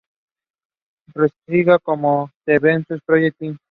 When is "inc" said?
3.43-3.59